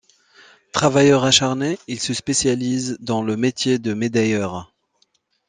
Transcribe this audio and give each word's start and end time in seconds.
Travailleur 0.71 1.25
acharné, 1.25 1.77
il 1.87 1.99
se 1.99 2.15
spécialise 2.15 2.97
dans 3.01 3.21
le 3.21 3.37
métier 3.37 3.77
de 3.77 3.93
médailleur. 3.93 4.73